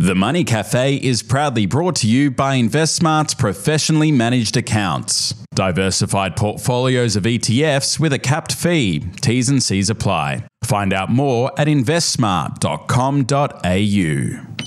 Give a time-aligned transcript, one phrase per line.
[0.00, 5.34] The Money Cafe is proudly brought to you by InvestSmart's professionally managed accounts.
[5.56, 9.00] Diversified portfolios of ETFs with a capped fee.
[9.20, 10.44] T's and C's apply.
[10.62, 14.57] Find out more at investsmart.com.au.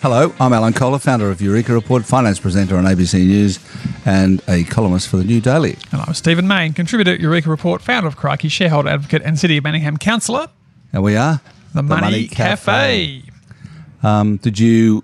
[0.00, 3.58] Hello, I'm Alan Kohler, founder of Eureka Report, finance presenter on ABC News,
[4.06, 5.76] and a columnist for the New Daily.
[5.90, 9.56] And I'm Stephen Mayne, contributor at Eureka Report, founder of Crikey, shareholder advocate, and City
[9.56, 10.46] of Manningham councillor.
[10.92, 11.40] And we are
[11.74, 13.24] The, Money, Cafe.
[14.04, 15.02] Um, did you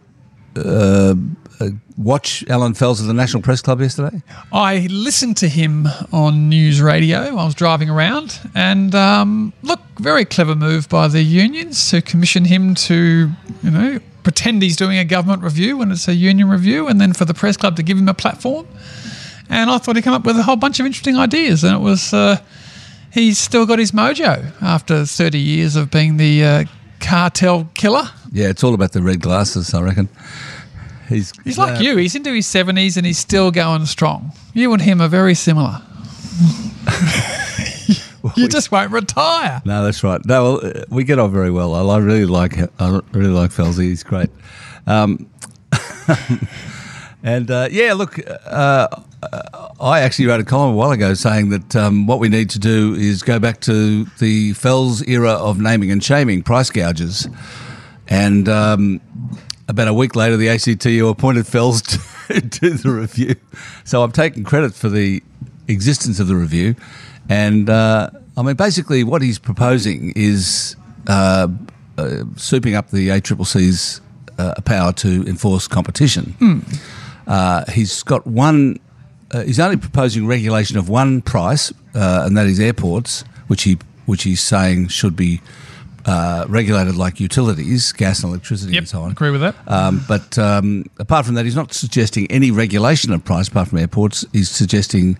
[0.57, 1.17] uh,
[1.59, 4.23] uh, watch Allan Fels at the National Press Club yesterday?
[4.53, 7.37] I listened to him on news radio.
[7.37, 12.45] I was driving around, and um, look, very clever move by the unions to commission
[12.45, 13.33] him to,
[13.65, 17.13] you know, pretend he's doing a government review when it's a union review, and then
[17.13, 18.67] for the press club to give him a platform.
[19.49, 21.81] And I thought he'd come up with a whole bunch of interesting ideas, and it
[21.81, 22.39] was uh,
[23.13, 26.65] he's still got his mojo after 30 years of being the uh,
[27.01, 28.05] cartel killer.
[28.33, 30.09] Yeah, it's all about the red glasses, I reckon.
[31.09, 31.97] He's, He's like uh, you.
[31.99, 34.33] He's into his 70s and he's still going strong.
[34.55, 35.83] You and him are very similar.
[38.37, 39.61] you just won't retire.
[39.65, 40.25] No, that's right.
[40.25, 41.75] No, well, uh, we get on very well.
[41.75, 43.85] I, I really like I really like Felzy.
[43.85, 44.31] He's great.
[44.87, 45.29] Um,
[47.23, 48.89] and uh, yeah, look, uh,
[49.81, 52.59] I actually wrote a column a while ago saying that um, what we need to
[52.59, 57.29] do is go back to the Fels era of naming and shaming price gouges.
[58.09, 59.01] And um,
[59.69, 61.83] about a week later, the ACTU appointed Fels
[62.29, 63.37] to do the review.
[63.85, 65.23] So I'm taking credit for the
[65.69, 66.77] existence of the review.
[67.29, 70.77] And uh, I mean, basically, what he's proposing is
[71.07, 71.49] uh,
[71.97, 72.03] uh,
[72.37, 74.01] souping up the ACCC's
[74.39, 76.65] uh, power to enforce competition.
[77.27, 78.79] Uh, he's got one.
[79.31, 83.79] Uh, he's only proposing regulation of one price, uh, and that is airports, which he
[84.07, 85.41] which he's saying should be
[86.05, 89.11] uh, regulated like utilities, gas and electricity, Yep, and so on.
[89.13, 89.55] agree with that.
[89.67, 93.79] Um, but um, apart from that, he's not suggesting any regulation of price apart from
[93.79, 94.27] airports.
[94.33, 95.17] He's suggesting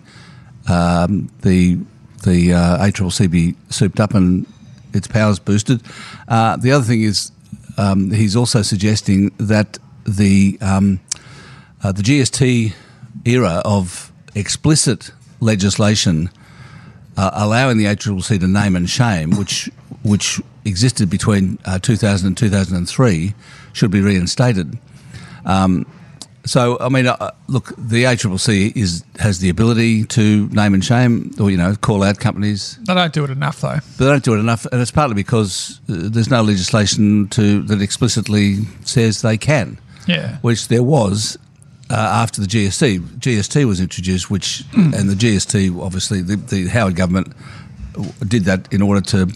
[0.69, 1.79] um, the
[2.25, 4.45] the uh, ACCC be souped up and
[4.93, 5.81] its powers boosted.
[6.27, 7.31] Uh, the other thing is
[7.77, 10.99] um, he's also suggesting that the um,
[11.83, 12.73] uh, the GST
[13.25, 16.29] era of explicit legislation
[17.17, 19.69] uh, allowing the ACCC to name and shame, which
[20.03, 23.33] which existed between uh, 2000 and 2003,
[23.73, 24.77] should be reinstated.
[25.45, 25.85] Um,
[26.45, 31.31] so, I mean, uh, look, the ACCC is has the ability to name and shame,
[31.39, 33.79] or you know, call out companies, They don't do it enough, though.
[33.97, 37.63] but they don't do it enough, and it's partly because uh, there's no legislation to
[37.63, 40.37] that explicitly says they can Yeah.
[40.41, 41.37] which there was
[41.89, 42.99] uh, after the GST.
[43.19, 47.33] GST was introduced, which and the GST obviously the, the Howard government
[48.27, 49.27] did that in order to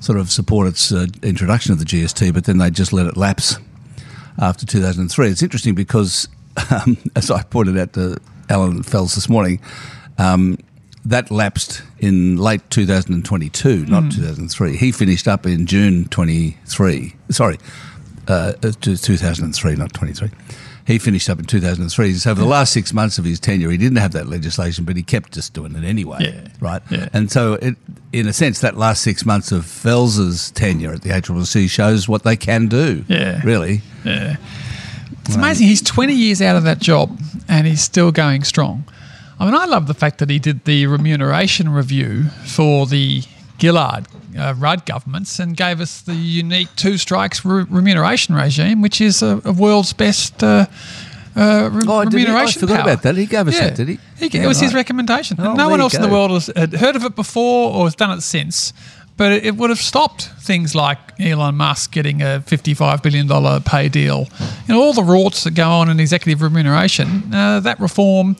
[0.00, 3.16] sort of support its uh, introduction of the GST, but then they just let it
[3.16, 3.56] lapse
[4.38, 5.28] after 2003.
[5.28, 6.28] It's interesting because,
[6.70, 9.60] um, as I pointed out to Allan Fels this morning,
[10.18, 10.58] um,
[11.04, 14.76] that lapsed in late 2022, not 2003.
[14.76, 17.14] He finished up in June 23.
[17.30, 17.58] Sorry,
[18.28, 20.30] uh, uh, to 2003, not 23.
[20.86, 22.14] He finished up in 2003.
[22.14, 24.96] So for the last six months of his tenure, he didn't have that legislation, but
[24.96, 26.18] he kept just doing it anyway.
[26.20, 26.48] Yeah.
[26.60, 26.82] Right.
[26.90, 27.08] Yeah.
[27.12, 27.76] And so, it,
[28.12, 32.22] in a sense, that last six months of Fels's tenure at the ACCC shows what
[32.22, 33.04] they can do.
[33.08, 33.40] Yeah.
[33.42, 33.80] Really.
[34.04, 34.36] Yeah.
[35.24, 35.68] It's amazing.
[35.68, 37.18] He's 20 years out of that job
[37.48, 38.84] and he's still going strong.
[39.38, 43.22] I mean, I love the fact that he did the remuneration review for the
[43.60, 44.06] Gillard
[44.36, 49.22] uh, Rudd governments and gave us the unique two strikes re- remuneration regime, which is
[49.22, 50.66] a, a world's best uh,
[51.36, 52.26] uh, re- Oh, did he?
[52.26, 52.80] I forgot power.
[52.92, 53.16] about that.
[53.16, 53.98] He gave us that, did he?
[54.20, 55.36] it Yeah, was his recommendation.
[55.40, 57.94] Oh, no one else in the world has had heard of it before or has
[57.94, 58.72] done it since.
[59.18, 63.88] But it, it would have stopped things like Elon Musk getting a $55 billion pay
[63.90, 64.26] deal.
[64.66, 68.36] You know, all the rorts that go on in executive remuneration, uh, that reform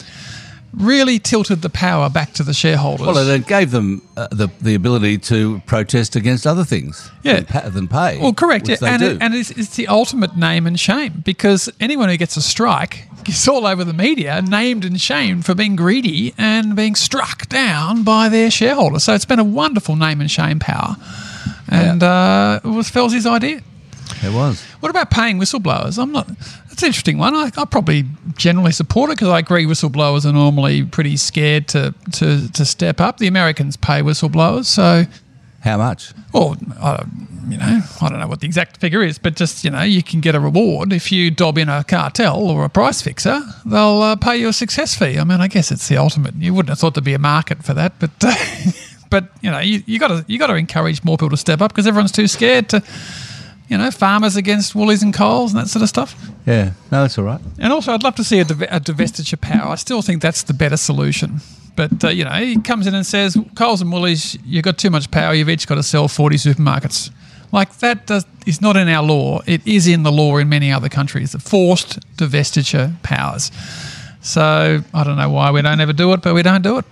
[0.72, 3.06] really tilted the power back to the shareholders.
[3.06, 7.10] Well, it gave them uh, the the ability to protest against other things.
[7.22, 7.34] Yeah.
[7.34, 8.18] than, pa- than pay.
[8.18, 8.68] Well, correct.
[8.68, 8.76] Yeah.
[8.82, 12.42] And, it, and it's, it's the ultimate name and shame because anyone who gets a
[12.42, 17.48] strike gets all over the media, named and shamed for being greedy and being struck
[17.48, 19.04] down by their shareholders.
[19.04, 20.96] So it's been a wonderful name and shame power.
[21.68, 23.60] And uh, it was Felsey's idea.
[24.22, 24.64] it was.
[24.82, 25.96] What about paying whistleblowers?
[25.96, 26.26] I'm not.
[26.26, 27.36] That's an interesting one.
[27.36, 28.04] I, I probably
[28.36, 33.00] generally support it because I agree whistleblowers are normally pretty scared to, to, to step
[33.00, 33.18] up.
[33.18, 35.04] The Americans pay whistleblowers, so
[35.60, 36.12] How much?
[36.32, 37.04] Or, uh,
[37.48, 40.02] you know, I don't know what the exact figure is, but just, you know, you
[40.02, 40.92] can get a reward.
[40.92, 44.52] If you dob in a cartel or a price fixer, they'll uh, pay you a
[44.52, 45.16] success fee.
[45.16, 46.34] I mean, I guess it's the ultimate.
[46.34, 48.10] You wouldn't have thought there'd be a market for that, but.
[48.20, 48.34] Uh,
[49.12, 51.60] but you know, you, you got to you got to encourage more people to step
[51.60, 52.82] up because everyone's too scared to,
[53.72, 56.14] you know, farmers against Woolies and Coles and that sort of stuff.
[56.46, 57.40] Yeah, no, that's all right.
[57.58, 59.72] And also, I'd love to see a, div- a divestiture power.
[59.72, 61.40] I still think that's the better solution.
[61.74, 64.90] But uh, you know, he comes in and says, "Coles and Woolies, you've got too
[64.90, 65.32] much power.
[65.32, 67.10] You've each got to sell forty supermarkets."
[67.50, 69.40] Like that does, is not in our law.
[69.46, 71.32] It is in the law in many other countries.
[71.32, 73.50] The forced divestiture powers.
[74.20, 76.84] So I don't know why we don't ever do it, but we don't do it.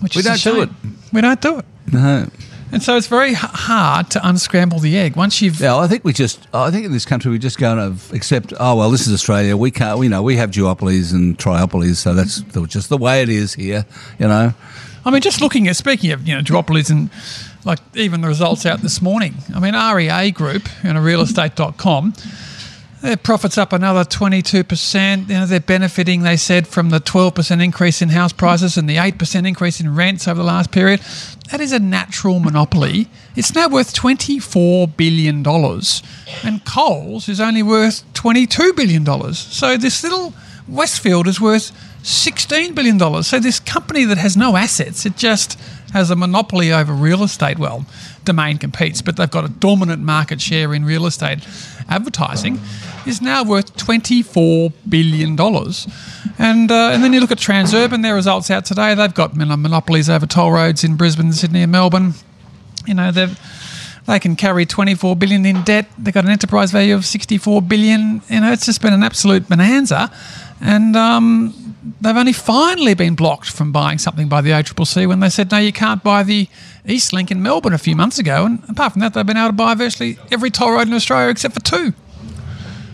[0.00, 0.70] Which We is don't do it.
[1.12, 1.64] We don't do it.
[1.92, 2.26] No.
[2.74, 5.60] And so it's very h- hard to unscramble the egg once you've.
[5.60, 6.46] Yeah, I think we just.
[6.52, 8.52] I think in this country we're just going to accept.
[8.58, 9.56] Oh well, this is Australia.
[9.56, 10.02] We can't.
[10.02, 13.86] You know we have duopolies and triopolies, so that's just the way it is here.
[14.18, 14.52] You know.
[15.06, 17.10] I mean, just looking at speaking of you know duopolies and
[17.64, 19.34] like even the results out this morning.
[19.54, 22.14] I mean, REA Group, and you know, realestate.com,
[23.04, 25.28] their profits up another twenty two percent.
[25.28, 26.22] You know, they're benefiting.
[26.22, 29.80] They said from the twelve percent increase in house prices and the eight percent increase
[29.80, 31.00] in rents over the last period.
[31.50, 33.08] That is a natural monopoly.
[33.36, 36.02] It's now worth twenty four billion dollars,
[36.42, 39.38] and Coles is only worth twenty two billion dollars.
[39.38, 40.32] So this little
[40.66, 41.72] Westfield is worth
[42.04, 43.22] $16 billion.
[43.22, 45.58] So this company that has no assets, it just
[45.94, 47.58] has a monopoly over real estate.
[47.58, 47.86] Well,
[48.24, 51.46] Domain competes, but they've got a dominant market share in real estate
[51.88, 52.60] advertising,
[53.06, 55.38] is now worth $24 billion.
[56.38, 60.10] And, uh, and then you look at Transurban, their results out today, they've got monopolies
[60.10, 62.14] over toll roads in Brisbane, Sydney and Melbourne.
[62.86, 63.38] You know, they've
[64.06, 65.88] they can carry 24 billion in debt.
[65.96, 68.20] They've got an enterprise value of 64 billion.
[68.28, 70.12] You know, it's just been an absolute bonanza,
[70.60, 71.63] and um,
[72.00, 75.58] they've only finally been blocked from buying something by the ACCC when they said no,
[75.58, 76.48] you can't buy the
[76.86, 78.46] Eastlink in Melbourne a few months ago.
[78.46, 81.28] And apart from that, they've been able to buy virtually every toll road in Australia
[81.30, 81.92] except for two.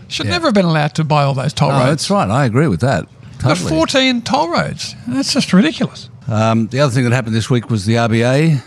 [0.07, 0.33] Should Yeah.
[0.33, 1.85] never have been allowed to buy all those toll Oh, roads.
[1.87, 2.29] that's right.
[2.29, 3.07] I agree with that.
[3.39, 3.69] Got Totally.
[3.69, 4.95] 14 toll roads.
[5.07, 6.09] That's just ridiculous.
[6.27, 8.61] Um, the other thing that happened this week was the RBA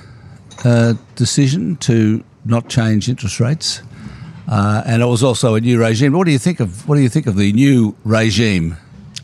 [0.64, 3.82] uh, decision to not change interest rates,
[4.48, 6.12] uh, and it was also a new regime.
[6.12, 8.76] What do you think of what do you think of the new regime?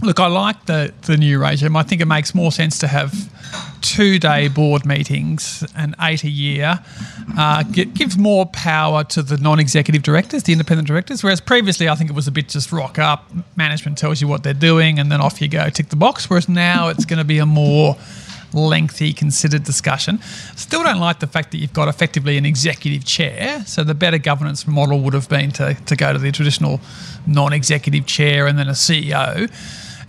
[0.03, 1.77] Look, I like the, the new regime.
[1.77, 3.13] I think it makes more sense to have
[3.83, 6.81] two day board meetings and eight a year.
[7.37, 11.23] Uh, gi- gives more power to the non executive directors, the independent directors.
[11.23, 13.31] Whereas previously, I think it was a bit just rock up.
[13.57, 16.31] Management tells you what they're doing and then off you go, tick the box.
[16.31, 17.97] Whereas now it's going to be a more
[18.55, 20.21] lengthy, considered discussion.
[20.57, 23.63] Still don't like the fact that you've got effectively an executive chair.
[23.67, 26.81] So the better governance model would have been to, to go to the traditional
[27.27, 29.51] non-executive chair and then a CEO.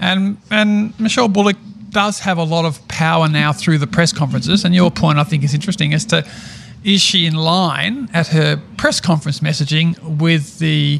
[0.01, 1.56] And and Michelle Bullock
[1.92, 4.65] does have a lot of power now through the press conferences.
[4.65, 6.27] And your point, I think, is interesting as to
[6.83, 11.00] is she in line at her press conference messaging with the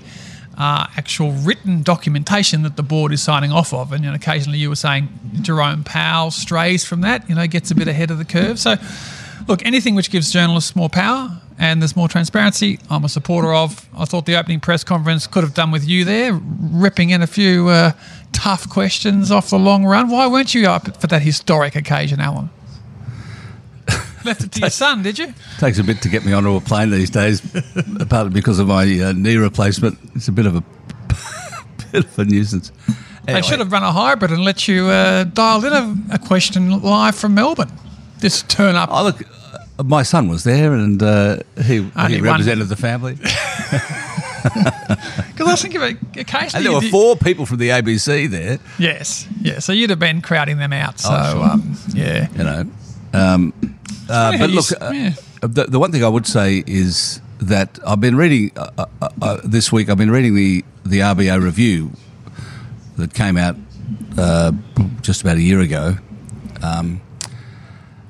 [0.58, 3.92] uh, actual written documentation that the board is signing off of.
[3.92, 5.10] And you know, occasionally you were saying
[5.42, 8.60] Jerome Powell strays from that, you know, gets a bit ahead of the curve.
[8.60, 8.76] So,
[9.48, 13.88] look, anything which gives journalists more power and there's more transparency, I'm a supporter of.
[13.98, 17.28] I thought the opening press conference could have done with you there, ripping in a
[17.28, 17.94] few uh,
[18.32, 20.10] tough questions off the long run.
[20.10, 22.50] Why weren't you up for that historic occasion, Alan?
[24.26, 25.34] Left it to your son, did you?
[25.60, 27.42] Takes a bit to get me onto a plane these days,
[28.10, 29.98] partly because of my uh, knee replacement.
[30.16, 30.62] It's a bit of a
[31.92, 32.72] bit of a nuisance.
[33.26, 36.20] They Anyway, should have run a hybrid and let you uh, dial in a, a
[36.20, 37.72] question live from Melbourne.
[38.20, 38.90] Just turn up.
[38.92, 39.22] Oh, look,
[39.80, 42.22] uh, my son was there, and uh, he, he one.
[42.22, 43.18] represented the family.
[44.44, 46.50] Because I was thinking of occasionally.
[46.54, 48.60] And there were four people from the ABC there.
[48.80, 49.60] Yes, yeah.
[49.60, 51.00] So you'd have been crowding them out.
[51.00, 51.44] So Oh, sure.
[51.44, 52.28] um, yeah.
[52.36, 52.66] you know.
[53.14, 53.54] Um,
[54.10, 55.14] uh, but look, uh, yeah.
[55.42, 59.10] the, the one thing I would say is that I've been reading uh, uh, uh,
[59.22, 59.90] uh, this week.
[59.90, 61.92] I've been reading the the RBA review
[62.98, 63.56] that came out
[64.18, 64.52] uh,
[65.02, 65.96] just about a year ago,
[66.62, 67.02] um,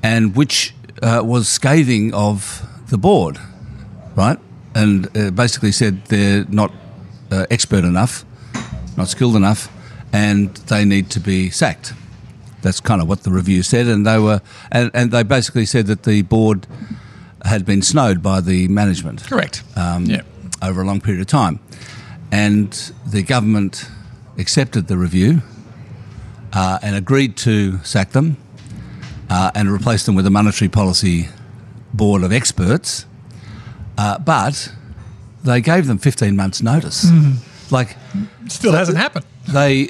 [0.04, 3.40] and which uh, was scathing of the board,
[4.16, 4.38] right?
[4.74, 6.72] And uh, basically said they're not
[7.32, 8.26] uh, expert enough,
[8.98, 9.70] not skilled enough,
[10.14, 11.94] and they need to be sacked.
[12.62, 15.88] That's kind of what the review said, and they were, and, and they basically said
[15.88, 16.68] that the board
[17.44, 19.64] had been snowed by the management Correct.
[19.76, 20.22] um, yeah.
[20.62, 21.60] over a long period of time,
[22.32, 22.72] and
[23.06, 23.90] the government
[24.38, 25.42] accepted the review
[26.54, 28.38] uh, and agreed to sack them
[29.30, 31.30] uh, and replace them with a monetary policy
[31.94, 33.06] board of experts,
[34.02, 34.74] uh, but
[35.44, 37.06] they gave them 15 months' notice.
[37.72, 37.96] Like
[38.48, 39.26] Still hasn't happened.
[39.48, 39.90] they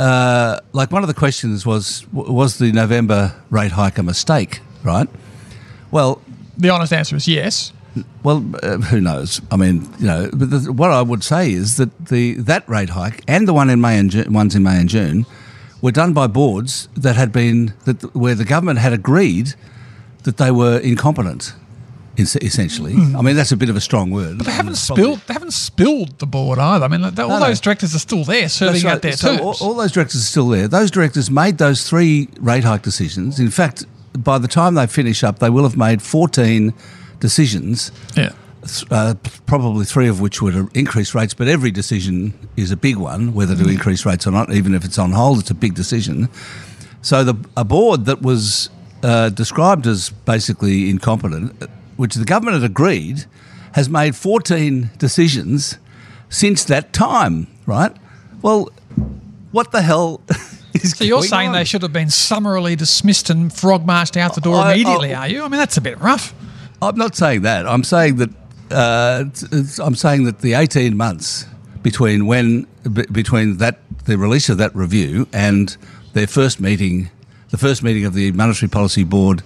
[0.00, 5.08] uh, like one of the questions was was the November rate hike a mistake, right?
[5.90, 6.20] Well,
[6.58, 7.72] the honest answer is yes.
[8.22, 9.40] Well, uh, who knows?
[9.50, 12.90] I mean, you know, but the, what I would say is that the that rate
[12.90, 15.26] hike and the one in May and June, ones in May and June
[15.82, 19.54] were done by boards that had been that where the government had agreed
[20.22, 21.54] that they were incompetent.
[22.20, 24.32] Es- Essentially, I mean that's a bit of a strong word.
[24.32, 24.36] Hmm.
[24.38, 25.20] But they haven't spilled.
[25.26, 26.84] They haven't spilled the board either.
[26.84, 29.40] I mean, all No, those directors are still there, serving out their so terms.
[29.60, 30.68] all, all those directors are still there.
[30.68, 33.38] Those directors made those three rate hike decisions.
[33.40, 33.84] In fact,
[34.18, 36.72] by the time they finish up, they will have made 14
[37.20, 38.32] decisions, yeah.
[38.90, 39.14] uh,
[39.46, 43.32] probably three of which were to increase rates, but every decision is a big one,
[43.34, 43.64] whether Mm.
[43.64, 46.28] to increase rates or not, even if it's on hold, it's a big decision.
[47.02, 48.68] So the a board that was
[49.02, 51.54] uh, described as basically incompetent,
[52.00, 53.26] which the government had agreed,
[53.74, 55.76] has made 14 decisions
[56.30, 57.94] since that time, right?
[58.42, 58.70] Well,
[59.52, 60.22] what the hell
[60.74, 61.54] is So you're saying on?
[61.54, 65.12] they should have been summarily dismissed and frog marched out the door I- I- immediately?
[65.14, 65.42] are you?
[65.42, 66.34] I mean, that's a bit rough.
[66.80, 67.66] I'm not saying that.
[67.66, 68.30] I'm saying that
[68.70, 71.44] uh, it's- it's- I'm saying that the 18 months
[71.82, 75.76] between when b- between that the release of that review and
[76.14, 77.10] their first meeting,
[77.50, 79.42] the first meeting of the Monetary Policy Board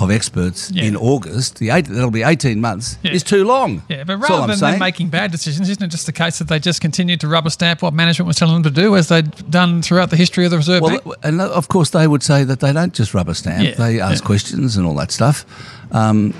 [0.00, 0.84] of experts Yeah.
[0.84, 3.12] in August, the eight, that'll be 18 months, Yeah.
[3.12, 3.82] is too long.
[3.88, 4.72] Yeah, but rather than saying.
[4.74, 7.50] them making bad decisions, isn't it just the case that they just continued to rubber
[7.50, 10.50] stamp what management was telling them to do, as they'd done throughout the history of
[10.50, 11.16] the Reserve Well, Bank?
[11.22, 14.24] and of course they would say that they don't just rubber stamp; Yeah, they ask
[14.24, 15.44] questions and all that stuff.
[15.92, 16.32] Um,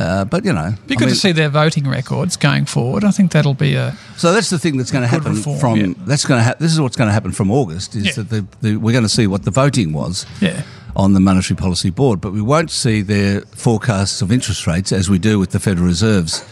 [0.00, 3.04] uh, but you know, Be I good mean- to see their voting records going forward.
[3.04, 5.76] I think that'll be a So that's the thing that's going to happen reform, from.
[5.80, 5.86] yeah.
[6.06, 6.44] That's going to.
[6.44, 7.94] Ha- this is what's going to happen from August.
[7.94, 8.12] Is Yeah.
[8.16, 10.62] that the, the, we're going to see what the voting was Yeah.
[10.94, 15.08] On the monetary policy board, but we won't see their forecasts of interest rates as
[15.08, 16.44] we do with the Federal Reserve's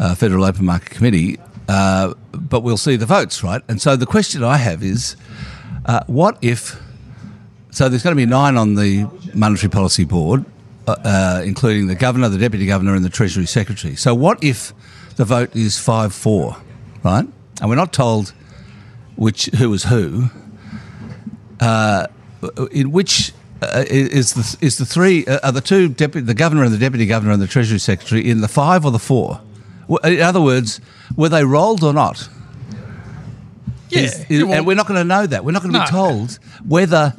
[0.00, 1.38] uh, Federal Open Market Committee.
[1.68, 3.62] Uh, but we'll see the votes, right?
[3.68, 5.16] And so the question I have is,
[5.84, 6.80] uh, what if?
[7.70, 10.46] So there's going to be nine on the monetary policy board,
[10.86, 13.96] uh, uh, including the governor, the deputy governor, and the treasury secretary.
[13.96, 14.72] So what if
[15.16, 16.56] the vote is five four,
[17.04, 17.26] right?
[17.60, 18.32] And we're not told
[19.16, 20.30] which who is who.
[21.60, 22.06] Uh,
[22.70, 26.62] in which uh, is the is the three uh, are the two deputy the governor
[26.64, 29.40] and the deputy governor and the treasury secretary in the five or the four?
[30.04, 30.80] In other words,
[31.16, 32.28] were they rolled or not?
[33.90, 34.00] yeah.
[34.02, 35.44] Is- is- Yeah, well, and we're not going to know that.
[35.44, 35.84] We're not going to No.
[35.84, 37.14] be told whether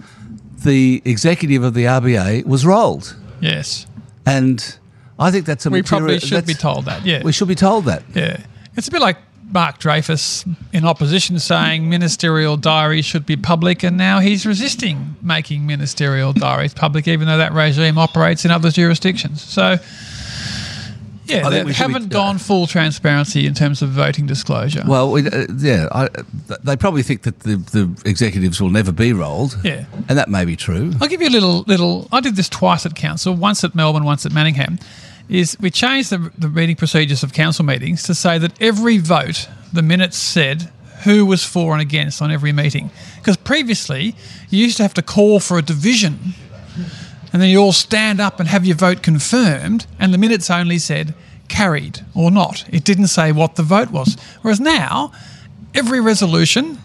[0.63, 3.15] the executive of the RBA was rolled.
[3.41, 3.85] yes,
[4.25, 4.77] And
[5.17, 7.05] I think that's a we material, probably should be told that.
[7.05, 8.03] Yeah, We should be told that.
[8.13, 8.37] Yeah.
[8.75, 9.17] It's a bit like
[9.51, 15.65] Mark Dreyfus in opposition saying ministerial diaries should be public, and now he's resisting making
[15.65, 19.41] ministerial diaries public, even though that regime operates in other jurisdictions.
[19.41, 19.77] So,
[21.25, 24.83] yeah, they we should be- haven't gone full transparency in terms of voting disclosure.
[24.87, 26.09] Well, uh, yeah, I,
[26.63, 29.57] they probably think that the, the executives will never be rolled.
[29.63, 29.85] Yeah.
[30.07, 30.91] And that may be true.
[31.01, 32.07] I'll give you a little little.
[32.11, 34.79] I did this twice at council, once at Melbourne, once at Manningham.
[35.29, 39.47] Is we changed the, the meeting procedures of council meetings to say that every vote,
[39.71, 40.71] the minutes said
[41.03, 42.89] who was for and against on every meeting.
[43.17, 44.15] Because previously,
[44.49, 46.19] you used to have to call for a division,
[47.31, 50.79] and then you all stand up and have your vote confirmed, and the minutes only
[50.79, 51.13] said
[51.47, 52.65] carried or not.
[52.69, 54.17] It didn't say what the vote was.
[54.41, 55.11] Whereas now,
[55.73, 56.79] every resolution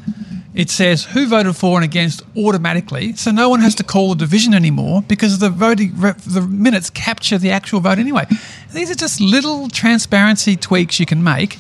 [0.55, 4.17] it says who voted for and against automatically, so no one has to call a
[4.17, 8.25] division anymore because the voting the minutes capture the actual vote anyway.
[8.73, 11.59] These are just little transparency tweaks you can make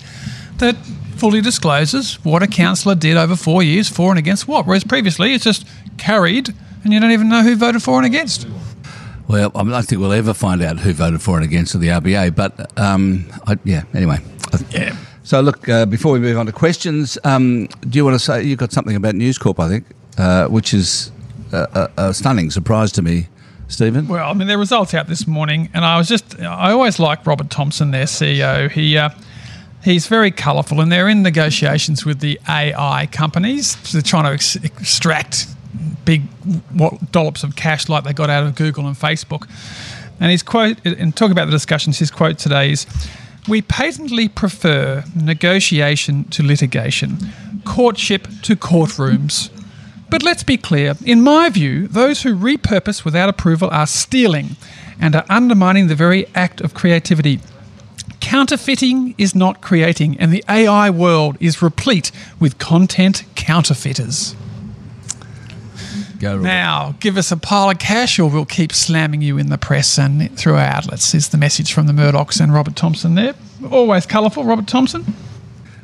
[0.58, 0.76] that
[1.16, 4.66] fully discloses what a councillor did over four years for and against what.
[4.66, 8.46] Whereas previously it's just carried and you don't even know who voted for and against.
[9.26, 12.34] Well, I don't think we'll ever find out who voted for and against the RBA,
[12.36, 14.18] but um, I, yeah, anyway.
[14.70, 14.96] Yeah.
[15.34, 18.44] So, look, uh, before we move on to questions, um, do you want to say
[18.44, 19.84] you've got something about News Corp, I think,
[20.16, 21.10] uh, which is
[21.50, 23.26] a, a, a stunning surprise to me,
[23.66, 24.06] Stephen?
[24.06, 27.26] Well, I mean, their results out this morning, and I was just, I always like
[27.26, 28.70] Robert Thomson, their CEO.
[28.70, 29.08] He, uh,
[29.82, 33.76] he's very colourful, and they're in negotiations with the AI companies.
[33.82, 35.48] So they're trying to ex- extract
[36.04, 36.22] big
[36.70, 39.50] what, dollops of cash like they got out of Google and Facebook.
[40.20, 42.86] And his quote, and talking about the discussions, his quote today is
[43.46, 47.18] We patently prefer negotiation to litigation,
[47.66, 49.50] courtship to courtrooms.
[50.08, 54.56] But let's be clear in my view, those who repurpose without approval are stealing
[54.98, 57.40] and are undermining the very act of creativity.
[58.20, 62.10] Counterfeiting is not creating, and the AI world is replete
[62.40, 64.34] with content counterfeiters.
[66.24, 66.44] Go, Robert.
[66.44, 69.98] Now, give us a pile of cash, or we'll keep slamming you in the press
[69.98, 73.34] and through our outlets, is the message from the Murdochs and Robert Thomson there.
[73.70, 75.04] Always colourful, Robert Thomson.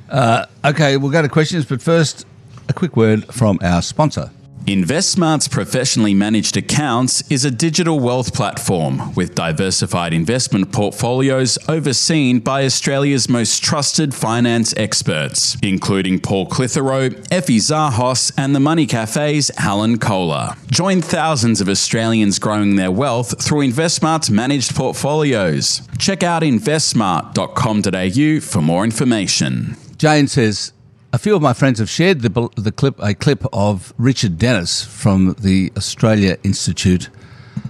[0.08, 2.24] Uh, okay, we'll go to questions, but first,
[2.70, 4.30] a quick word from our sponsor.
[4.66, 12.64] InvestSmart's professionally managed accounts is a digital wealth platform with diversified investment portfolios overseen by
[12.64, 19.98] Australia's most trusted finance experts, including Paul Clitheroe, Effie Zahos, and the Money Cafe's Alan
[19.98, 20.54] Kohler.
[20.70, 25.80] Join thousands of Australians growing their wealth through InvestSmart's managed portfolios.
[25.98, 29.76] Check out investsmart.com.au for more information.
[29.96, 30.72] Jane says,
[31.12, 34.86] a few of my friends have shared the, the clip, a clip of Richard Denniss
[34.86, 37.10] from the Australia Institute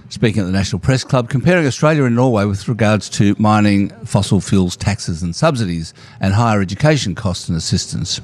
[0.09, 4.41] speaking at the National Press Club, comparing Australia and Norway with regards to mining fossil
[4.41, 8.21] fuels taxes and subsidies and higher education costs and assistance.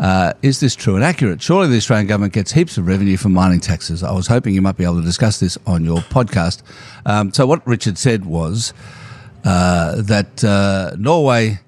[0.00, 1.42] Uh, is this true and accurate?
[1.42, 4.02] Surely the Australian government gets heaps of revenue from mining taxes.
[4.02, 6.62] I was hoping you might be able to discuss this on your podcast.
[7.04, 8.72] Um, so, what Richard said was
[9.44, 11.60] uh, that uh, Norway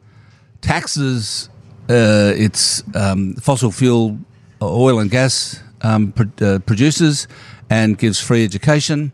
[0.62, 1.50] taxes
[1.88, 4.18] its um, fossil fuel,
[4.62, 7.28] oil and gas um, pro- uh, producers
[7.70, 9.12] and gives free education.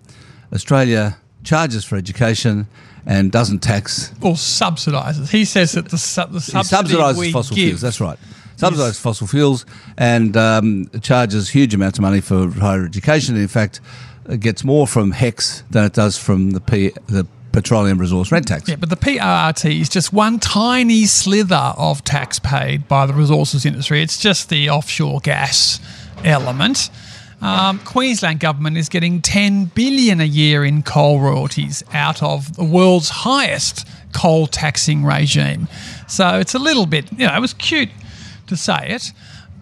[0.52, 2.66] Australia charges for education
[3.06, 4.12] and doesn't tax.
[4.20, 5.30] Or subsidises.
[5.30, 7.80] He says that the, su- the He subsidy subsidises fossil give, fuels.
[7.80, 8.18] That's right.
[8.56, 9.64] Subsidises fossil fuels
[9.96, 13.36] and um, charges huge amounts of money for higher education.
[13.36, 13.80] In fact,
[14.28, 18.48] it gets more from HECS than it does from the P- the petroleum resource rent
[18.48, 18.68] tax.
[18.68, 23.66] Yeah, but the PRRT is just one tiny slither of tax paid by the resources
[23.66, 24.02] industry.
[24.02, 25.80] It's just the offshore gas
[26.24, 26.90] element.
[27.42, 32.64] Um, Queensland government is getting 10 billion a year in coal royalties out of the
[32.64, 35.66] world's highest coal taxing regime.
[36.06, 37.88] So it's a little bit, you know, it was cute
[38.48, 39.12] to say it.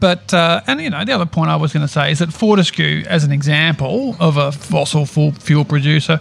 [0.00, 2.32] But, uh, and you know, the other point I was going to say is that
[2.32, 6.20] Fortescue, as an example of a fossil fu- fuel producer,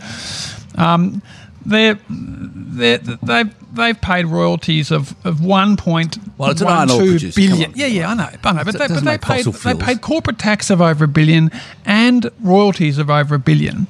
[0.75, 1.21] um,
[1.67, 6.97] they're, they're, they've, they've paid royalties of, of one point Well, it's an iron ore
[7.00, 7.71] one two billion.
[7.71, 7.77] on.
[7.77, 8.63] Yeah, yeah, I know, I know.
[8.63, 11.51] But they, but they paid they paid corporate tax of over a billion
[11.86, 13.88] and royalties of over a billion,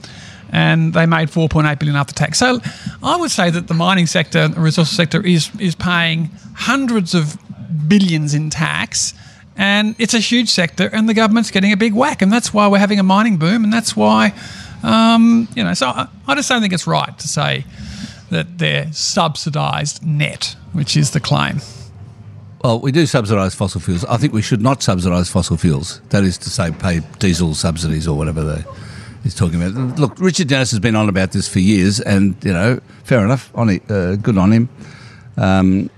[0.52, 2.40] and they made four point eight billion after tax.
[2.40, 2.60] So,
[3.04, 7.38] I would say that the mining sector, the resource sector, is is paying hundreds of
[7.88, 9.14] billions in tax.
[9.60, 12.68] And it's a huge sector, and the government's getting a big whack, and that's why
[12.68, 14.32] we're having a mining boom, and that's why,
[14.84, 15.74] um, you know.
[15.74, 17.66] So I, I just don't think it's right to say
[18.30, 21.62] that they're subsidised net, which is the claim.
[22.64, 24.04] Well, we do subsidise fossil fuels.
[24.06, 26.02] I think we should not subsidise fossil fuels.
[26.10, 28.64] That is to say, pay diesel subsidies or whatever they
[29.24, 30.00] he's talking about.
[30.00, 33.52] Look, Richard Denniss has been on about this for years, and you know, fair enough.
[33.56, 34.70] On it, uh, good on him.
[35.38, 35.90] Um,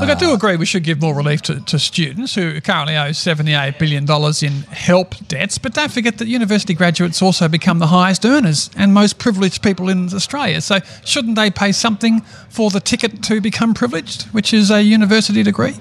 [0.00, 3.10] Look, I do agree we should give more relief to, to students who currently owe
[3.10, 4.04] $78 billion
[4.42, 8.94] in help debts, but don't forget that university graduates also become the highest earners and
[8.94, 10.60] most privileged people in Australia.
[10.60, 15.42] So, shouldn't they pay something for the ticket to become privileged, which is a university
[15.42, 15.76] degree?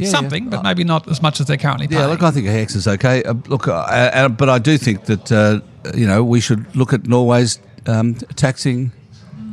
[0.00, 0.50] yeah, something, yeah.
[0.50, 2.00] but maybe not as much as they're currently paying.
[2.00, 3.22] Yeah, look, I think a HECS is okay.
[3.22, 5.60] Uh, look, uh, uh, but I do think that uh,
[5.94, 8.92] you know we should look at Norway's um, taxing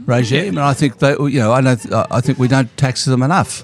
[0.07, 1.75] regime, and I think they, you know, I know,
[2.09, 3.63] I think we don't tax them enough.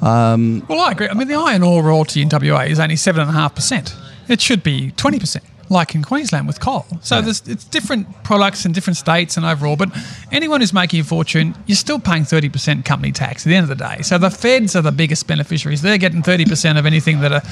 [0.00, 1.08] Um, well, I agree.
[1.08, 3.94] I mean, the iron ore royalty in WA is only 7.5%.
[4.28, 6.86] It should be 20%, like in Queensland with coal.
[7.00, 9.76] So there's, it's different products in different states and overall.
[9.76, 9.96] But
[10.30, 13.76] anyone who's making a fortune, you're still paying 30% company tax at the end of
[13.76, 14.02] the day.
[14.02, 15.80] So the feds are the biggest beneficiaries.
[15.80, 17.42] They're getting 30% of anything that a,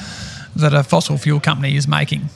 [0.59, 2.29] that a fossil fuel company is making.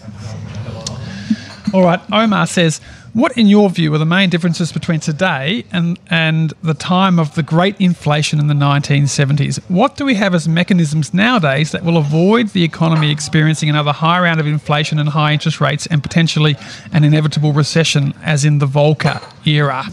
[1.73, 2.79] All right, Omar says,
[3.17, 7.33] what in your view are the main differences between today and, and the time of
[7.33, 9.59] the great inflation in the 1970s?
[9.71, 14.19] What do we have as mechanisms nowadays that will avoid the economy experiencing another high
[14.19, 16.57] round of inflation and high interest rates and potentially
[16.93, 19.85] an inevitable recession as in the Volcker era?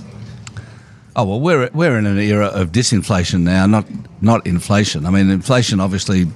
[1.17, 3.87] Oh well, we're we're in an era of disinflation now, not
[4.21, 5.07] not inflation.
[5.07, 6.27] I mean, inflation obviously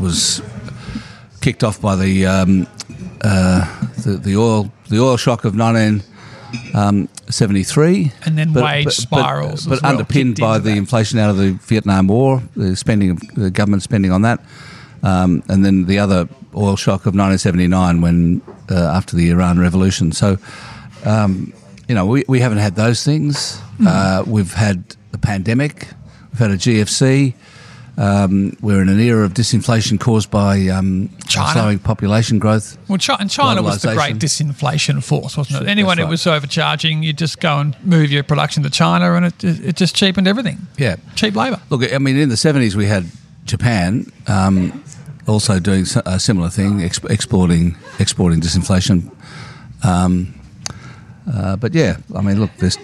[0.00, 0.40] was
[1.42, 2.66] kicked off by the um,
[3.20, 6.02] uh, the, the oil the oil shock of nineteen
[6.74, 10.76] um, seventy three, And then wage spirals but, as well underpinned by the that.
[10.76, 14.40] inflation out of the Vietnam War, the spending of the government spending on that,
[15.02, 19.30] um, and then the other oil shock of nineteen seventy nine when uh, after the
[19.30, 20.12] Iran Revolution.
[20.12, 20.38] So
[21.04, 21.52] um,
[21.88, 23.60] you know, we, we haven't had those things.
[23.86, 25.88] Uh, we've had the pandemic,
[26.30, 27.34] we've had a GFC.
[27.98, 31.52] Um, we're in an era of disinflation caused by um, China.
[31.52, 32.78] slowing population growth.
[32.88, 35.68] Well, Chi- and China was the great disinflation force, wasn't it?
[35.68, 39.26] Anyone that's who was overcharging, you just go and move your production to China, and
[39.26, 40.58] it, it just cheapened everything.
[40.76, 40.94] Yeah.
[41.16, 41.60] Cheap labour.
[41.70, 43.04] Look, I mean, in the 70s, we had
[43.46, 44.84] Japan um,
[45.26, 49.10] also doing a similar thing, ex- exporting exporting disinflation.
[49.82, 50.34] Um,
[51.32, 52.78] uh, but yeah, I mean, look, there's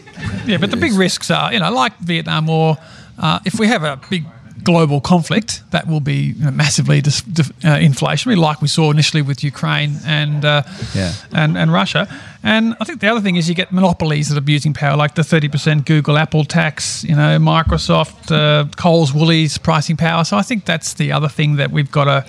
[0.44, 2.76] Yeah, but the big risks are, you know, like Vietnam War,
[3.18, 4.24] uh, if we have a big
[4.64, 9.44] global conflict that will be massively dis- dif- uh, inflationary, like we saw initially with
[9.44, 10.62] Ukraine and uh,
[10.94, 11.12] Yeah.
[11.32, 12.02] and and Russia.
[12.42, 15.14] And I think the other thing is you get monopolies that are abusing power, like
[15.14, 20.24] the thirty percent Google Apple tax, you know, Microsoft, uh, Coles, Woolies pricing power.
[20.24, 22.24] So I think that's the other thing that we've got to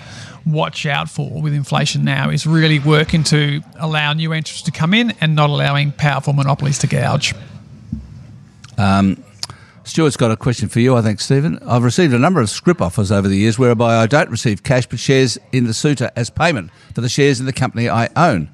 [0.46, 4.94] watch out for with inflation now is really working to allow new entrants to come
[4.94, 7.34] in and not allowing powerful monopolies to gouge.
[9.86, 11.60] Stuart's got a question for you, I think, Stephen.
[11.64, 14.84] I've received a number of scrip offers over the years whereby I don't receive cash
[14.84, 18.50] but shares in the suitor as payment for the shares in the company I own.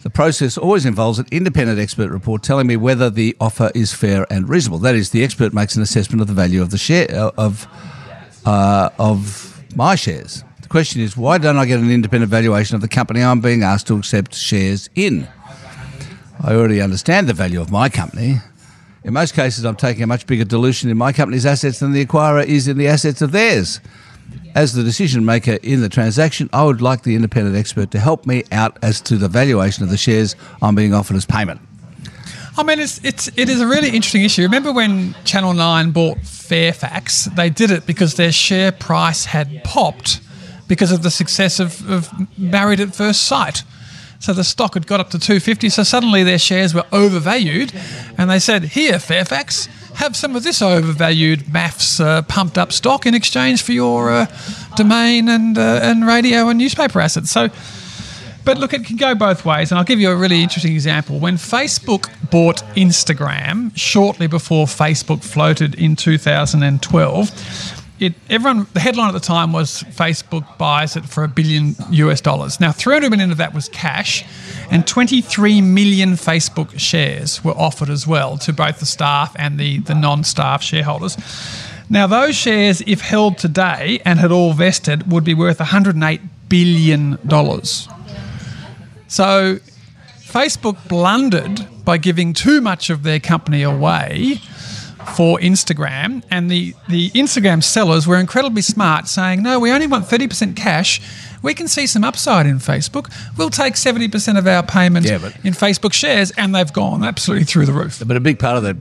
[0.00, 4.26] The process always involves an independent expert report telling me whether the offer is fair
[4.32, 4.78] and reasonable.
[4.78, 7.66] That is, the expert makes an assessment of the value of the share uh, of
[8.46, 10.42] uh, of my shares.
[10.62, 13.62] The question is, why don't I get an independent valuation of the company I'm being
[13.62, 15.28] asked to accept shares in?
[16.42, 18.36] I already understand the value of my company.
[19.06, 22.04] In most cases, I'm taking a much bigger dilution in my company's assets than the
[22.04, 23.78] acquirer is in the assets of theirs.
[24.56, 28.26] As the decision maker in the transaction, I would like the independent expert to help
[28.26, 31.60] me out as to the valuation of the shares I'm being offered as payment.
[32.58, 34.42] I mean, it's it's it is a really interesting issue.
[34.42, 37.26] Remember when Channel Nine bought Fairfax?
[37.26, 40.20] They did it because their share price had popped
[40.66, 43.62] because of the success of, of Married at First Sight.
[44.18, 45.68] So the stock had got up to 250.
[45.68, 47.72] So suddenly their shares were overvalued,
[48.18, 53.06] and they said, "Here, Fairfax, have some of this overvalued maths uh, pumped up stock
[53.06, 54.26] in exchange for your uh,
[54.76, 57.50] domain and uh, and radio and newspaper assets." So.
[58.44, 61.18] But look, it can go both ways, and I'll give you a really interesting example.
[61.18, 69.12] When Facebook bought Instagram shortly before Facebook floated in 2012, it everyone the headline at
[69.12, 72.60] the time was Facebook buys it for a billion US dollars.
[72.60, 74.24] Now, 300 million of that was cash,
[74.70, 79.78] and 23 million Facebook shares were offered as well to both the staff and the
[79.80, 81.16] the non-staff shareholders.
[81.88, 87.18] Now, those shares, if held today and had all vested, would be worth 108 billion
[87.26, 87.88] dollars.
[89.08, 89.58] So
[90.18, 94.40] Facebook blundered by giving too much of their company away
[95.08, 100.06] for Instagram, and the, the Instagram sellers were incredibly smart, saying, No, we only want
[100.06, 101.00] 30% cash.
[101.42, 103.12] We can see some upside in Facebook.
[103.36, 107.66] We'll take 70% of our payment Yeah, in Facebook shares, and they've gone absolutely through
[107.66, 108.02] the roof.
[108.04, 108.76] But a big part of that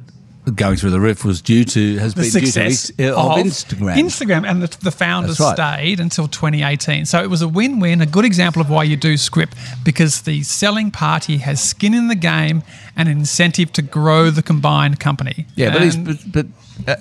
[0.53, 3.37] going through the roof was due to has the been due to success uh, of,
[3.39, 3.95] Instagram.
[3.97, 5.55] Instagram, and the, the founders right.
[5.55, 7.05] stayed until 2018.
[7.05, 9.49] So it was a win-win, a good example of why you do scrip
[9.83, 12.63] because the selling party has skin in the game
[12.95, 15.45] and an incentive to grow the combined company.
[15.55, 16.45] yeah, but, And- but but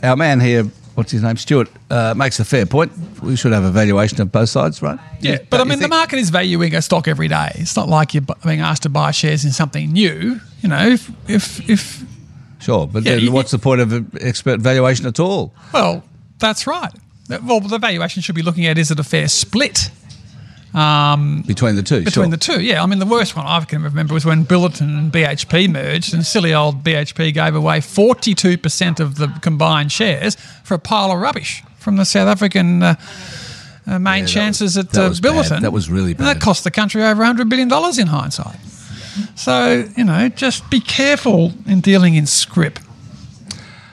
[0.02, 2.92] uh, our man here, what's his name, Stuart, uh, makes a fair point.
[3.22, 4.98] We should have a valuation of both sides, right?
[5.20, 7.50] yeah, Don't but I mean, the market is valuing a stock every day.
[7.56, 10.40] It's not like you're being asked to buy shares in something new.
[10.62, 12.04] You know, if if, if
[12.64, 15.52] Sure, but Yeah, then what's the point of expert valuation at all?
[15.72, 16.02] well,
[16.38, 16.92] that's right.
[17.28, 19.90] Well, the valuation should be looking at is it a fair split
[20.72, 22.30] Between the two, between sure.
[22.30, 22.60] the two.
[22.62, 26.12] Yeah, I mean the worst one I can remember was when Billiton and BHP merged,
[26.14, 31.12] and silly old BHP gave away forty-two percent of the combined shares for a pile
[31.12, 32.82] of rubbish from the South African.
[32.82, 32.94] Uh,
[33.86, 35.32] uh, main that chances was- at that uh, was bad.
[35.32, 35.60] Billiton.
[35.60, 37.68] That was really And that cost the country over $100 billion
[38.00, 38.56] in hindsight.
[39.34, 42.78] So, you know, just be careful in dealing in scrip.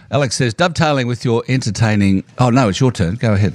[0.09, 2.23] Alex says, dovetailing with your entertaining.
[2.37, 3.15] Oh, no, it's your turn.
[3.15, 3.53] Go ahead.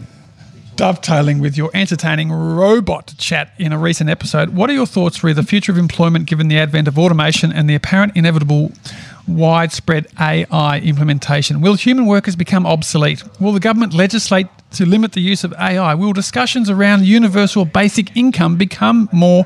[0.76, 5.32] dovetailing with your entertaining robot chat in a recent episode, what are your thoughts re
[5.32, 8.70] the future of employment given the advent of automation and the apparent inevitable
[9.26, 11.60] widespread AI implementation?
[11.60, 13.22] Will human workers become obsolete?
[13.40, 15.94] Will the government legislate to limit the use of AI?
[15.94, 19.44] Will discussions around universal basic income become more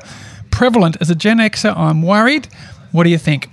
[0.51, 0.97] prevalent?
[1.01, 2.47] As a Gen Xer, I'm worried.
[2.91, 3.49] What do you think?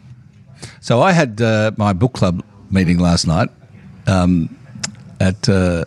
[0.80, 3.48] So I had uh, my book club meeting last night
[4.06, 4.54] um,
[5.20, 5.84] at uh,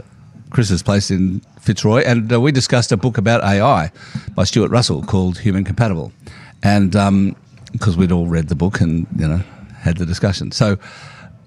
[0.49, 3.91] Chris's place in Fitzroy, and uh, we discussed a book about AI
[4.35, 6.11] by Stuart Russell called Human Compatible,
[6.63, 6.91] and
[7.71, 9.41] because we'd all read the book and you know
[9.79, 10.77] had the discussion, so.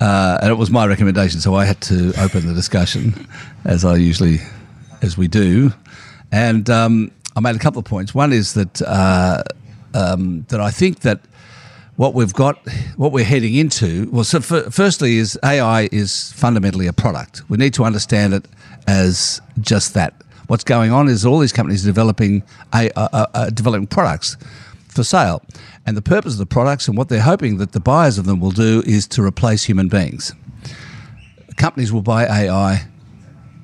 [0.01, 3.29] Uh, and it was my recommendation, so I had to open the discussion,
[3.65, 4.41] as I usually,
[5.03, 5.73] as we do,
[6.33, 8.15] and um, I made a couple of points.
[8.15, 9.43] One is that uh,
[9.93, 11.21] um, that I think that
[11.97, 12.59] what we've got,
[12.97, 17.43] what we're heading into, well, so f- firstly, is AI is fundamentally a product.
[17.49, 18.47] We need to understand it
[18.87, 20.15] as just that.
[20.49, 22.43] What's going on is all these companies developing
[22.75, 24.37] a, uh, uh, uh, developing products
[24.89, 25.43] for sale,
[25.87, 28.41] and the purpose of the products and what they're hoping that the buyers of them
[28.41, 30.33] will do is to replace human beings.
[31.57, 32.87] Companies will buy AI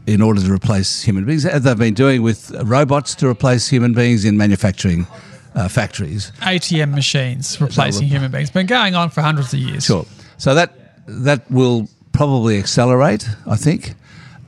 [0.06, 3.92] in order to replace human beings, as they've been doing with robots to replace human
[3.92, 5.06] beings in manufacturing
[5.54, 6.32] uh, factories.
[6.40, 8.50] ATM machines replacing human beings.
[8.50, 9.84] Been going on for hundreds of years.
[9.84, 10.06] Sure.
[10.38, 10.74] So that
[11.06, 13.94] that will probably accelerate, I think.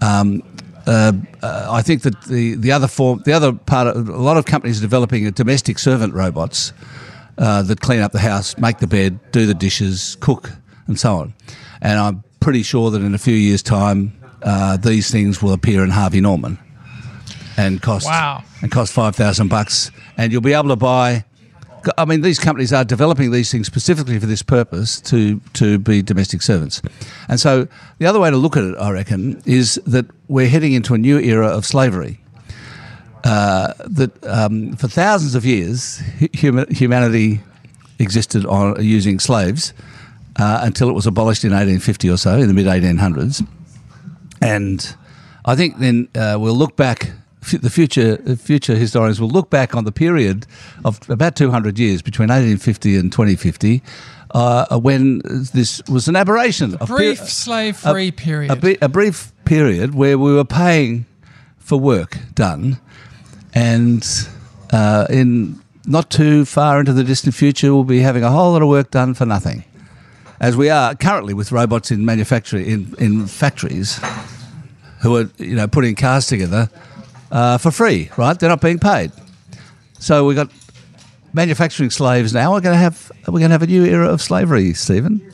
[0.01, 0.43] Um,
[0.87, 1.13] uh,
[1.43, 4.47] uh, I think that the, the other form, the other part, of, a lot of
[4.47, 6.73] companies are developing domestic servant robots
[7.39, 10.51] uh, that clean up the house, make the bed, do the dishes, cook,
[10.87, 11.35] and so on.
[11.81, 14.13] And I'm pretty sure that in a few years' time,
[14.45, 16.59] uh, these things will appear in Harvey Norman
[17.57, 18.43] and cost Wow.
[18.63, 21.25] and cost five thousand bucks, and you'll be able to buy.
[21.99, 26.01] I mean, these companies are developing these things specifically for this purpose to to be
[26.03, 26.81] domestic servants,
[27.29, 27.67] and so
[27.99, 30.99] the other way to look at it, I reckon, is that we're heading into a
[30.99, 32.19] new era of slavery.
[33.25, 36.03] Uh, that um, for thousands of years,
[36.41, 37.41] hum- humanity
[38.01, 39.73] existed on using slaves
[40.41, 43.47] uh, until it was abolished in 1850 or so, in the mid 1800s.
[44.43, 44.97] And
[45.45, 47.13] I think then uh, we'll look back.
[47.51, 50.47] The future future historians will look back on the period
[50.85, 53.83] of about 200 years between 1850 and 2050,
[54.31, 55.21] uh, when
[55.53, 56.77] this was an aberration.
[56.77, 58.61] of Brief peri- slave free a, period.
[58.61, 61.05] bi- a brief period where we were paying
[61.59, 62.79] for work done,
[63.55, 64.07] and
[64.73, 68.63] uh, in not too far into the distant future, we'll be having a whole lot
[68.63, 69.65] of work done for nothing,
[70.39, 73.99] as we are currently with robots in manufacturing in, in factories,
[75.03, 76.71] who are you know putting cars together
[77.31, 78.11] uh, for free.
[78.17, 78.39] Right?
[78.39, 79.13] They're not being paid.
[79.99, 80.51] So we've got
[81.33, 82.53] manufacturing slaves now.
[82.53, 85.33] We're going to have we're going to have a new era of slavery, Stephen.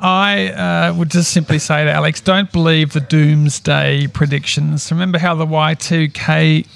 [0.00, 4.90] I uh, would just simply say to Alex, don't believe the doomsday predictions.
[4.90, 6.66] Remember how the Y2K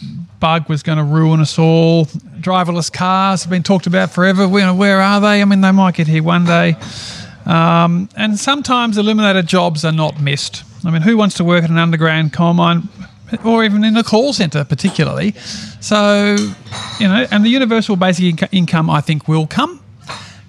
[0.40, 2.05] bug was going to ruin us all?
[2.05, 4.47] Driverless cars have been talked about forever.
[4.47, 5.40] Where, where are they?
[5.40, 6.77] I mean, they might get here one day.
[7.47, 10.62] Um, and sometimes eliminated jobs are not missed.
[10.85, 12.88] I mean, who wants to work in an underground coal mine
[13.44, 15.33] or even in a call centre, particularly?
[15.81, 16.37] So,
[17.01, 19.81] you know, and the universal basic inco- income, I think, will come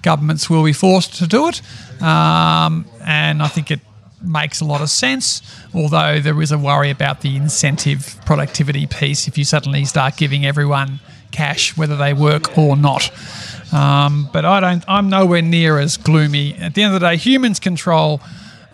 [0.06, 1.60] governments will be forced to do it.
[2.00, 3.80] Um, and I think it
[4.22, 5.42] makes a lot of sense,
[5.74, 10.46] although there is a worry about the incentive productivity piece if you suddenly start giving
[10.46, 11.00] everyone
[11.32, 13.10] cash, whether they work or not.
[13.72, 14.84] Um, but I don't.
[14.86, 16.54] I'm nowhere near as gloomy.
[16.54, 18.20] At the end of the day, humans control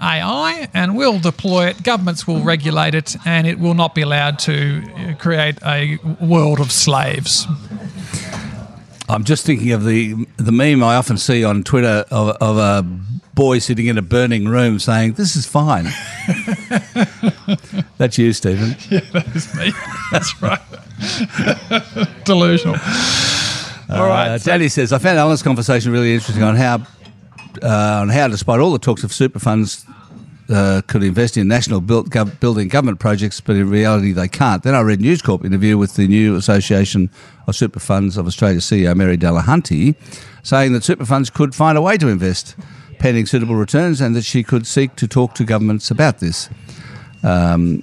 [0.03, 1.83] AI and we'll deploy it.
[1.83, 6.61] Governments will regulate it, and it will not be allowed to uh, create a world
[6.61, 7.47] of slaves.
[9.09, 12.83] I'm just thinking of the the meme I often see on Twitter of, of a
[13.35, 15.85] boy sitting in a burning room saying, "This is fine."
[17.99, 18.77] That's you, Stephen.
[18.91, 19.73] Yeah, That's me.
[20.11, 20.61] That's right.
[22.25, 22.77] Delusional.
[23.91, 24.29] All right.
[24.29, 26.87] Uh, Danny says, "I found Alan's conversation really interesting on how
[27.63, 29.85] uh, on how, despite all the talks of super funds."
[30.51, 34.65] Uh, could invest in national gov- building government projects, but in reality they can't.
[34.65, 37.09] Then I read News Corp interview with the new Association
[37.47, 39.95] of Super Funds of Australia CEO Mary Delahunty,
[40.43, 42.57] saying that super funds could find a way to invest
[42.99, 46.51] pending suitable returns, and that she could seek to talk to governments about this.
[47.23, 47.83] Um,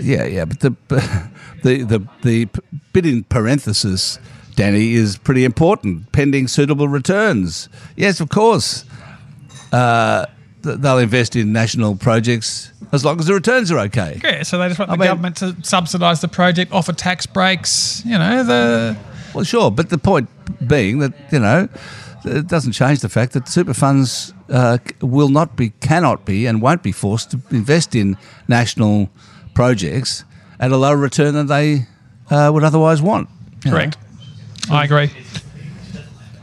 [0.00, 0.70] yeah, yeah, but the
[1.62, 2.48] the the the
[2.92, 4.18] bit in parenthesis,
[4.56, 6.10] Danny, is pretty important.
[6.12, 7.68] Pending suitable returns.
[7.96, 8.84] Yes, of course.
[9.72, 10.26] Uh,
[10.62, 14.20] they'll invest in national projects as long as the returns are okay.
[14.22, 17.26] Yeah, so they just want I the mean- government to subsidise the project, offer tax
[17.26, 18.02] breaks.
[18.04, 18.96] You know, the
[19.34, 20.28] Well, sure, but the point
[20.66, 21.68] being that you know
[22.24, 26.60] it doesn't change the fact that super funds uh, will not be, cannot be, and
[26.60, 28.16] won't be forced to invest in
[28.48, 29.08] national
[29.54, 30.24] projects
[30.58, 31.86] at a lower return than they
[32.30, 33.28] uh, would otherwise want.
[33.64, 33.76] you know.
[33.76, 33.96] correct.
[34.70, 35.10] I agree.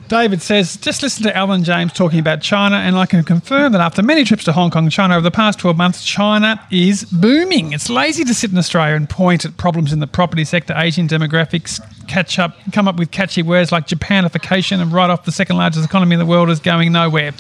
[0.08, 3.82] David says, just listen to Alan James talking about China, and I can confirm that
[3.82, 7.04] after many trips to Hong Kong and China over the past 12 months, China is
[7.04, 7.74] booming.
[7.74, 11.10] It's lazy to sit in Australia and point at problems in the property sector, Asian
[11.10, 15.58] demographics, catch up, come up with catchy words like Japanification, and write off the second
[15.58, 17.34] largest economy in the world is going nowhere.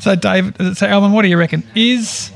[0.00, 1.62] So, David, so Alan, what do you reckon?
[1.76, 2.32] Is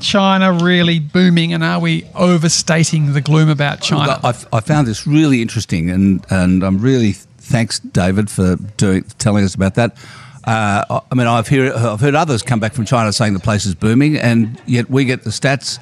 [0.00, 4.20] China really booming, and are we overstating the gloom about China?
[4.22, 9.44] I, I found this really interesting, and, and I'm really thanks, David, for doing, telling
[9.44, 9.96] us about that.
[10.44, 13.64] Uh, I- mean, I've heard, I've heard others come back from China saying the place
[13.66, 15.78] is booming, and yet we get the stats,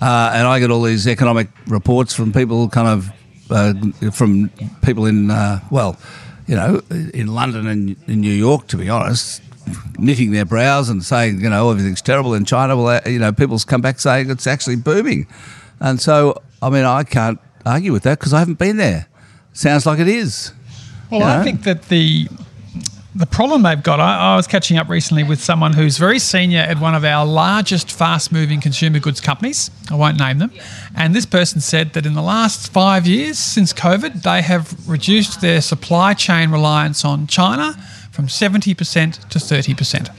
[0.00, 3.12] uh, and I get all these economic reports from people kind of
[3.50, 4.50] uh, from
[4.82, 5.96] people in uh, well,
[6.46, 9.42] you know, in London and in New York, to be honest,
[9.98, 12.76] knitting their brows and saying, you know, everything's terrible in China.
[12.76, 15.26] Well, uh, you know, people's come back saying it's actually booming,
[15.80, 19.06] and so I mean, I can't argue with that because I haven't been there.
[19.52, 20.52] Sounds like it is.
[21.10, 22.28] Well, I think that the
[23.14, 23.98] the problem they've got.
[23.98, 27.26] I, I was catching up recently with someone who's very senior at one of our
[27.26, 29.70] largest fast-moving consumer goods companies.
[29.90, 30.52] I won't name them,
[30.94, 35.40] and this person said that in the last five years since COVID, they have reduced
[35.40, 37.72] their supply chain reliance on China
[38.12, 40.10] from seventy percent to thirty percent.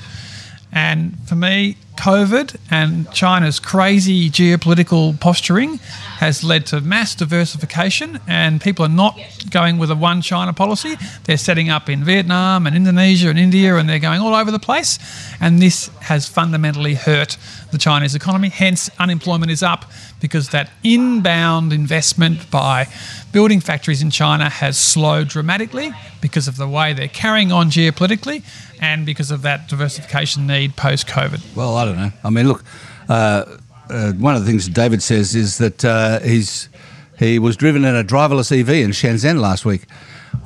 [0.71, 5.79] And for me, COVID and China's crazy geopolitical posturing
[6.19, 10.95] has led to mass diversification, and people are not going with a one China policy.
[11.25, 14.59] They're setting up in Vietnam and Indonesia and India, and they're going all over the
[14.59, 14.97] place.
[15.41, 17.37] And this has fundamentally hurt
[17.71, 18.49] the Chinese economy.
[18.49, 19.85] Hence, unemployment is up
[20.19, 22.87] because that inbound investment by
[23.31, 28.43] building factories in China has slowed dramatically because of the way they're carrying on geopolitically
[28.81, 31.55] and because of that diversification need post COVID.
[31.55, 32.11] Well, I don't know.
[32.23, 32.63] I mean, look,
[33.07, 33.57] uh,
[33.89, 36.69] uh, one of the things David says is that uh, he's
[37.17, 39.85] he was driven in a driverless EV in Shenzhen last week.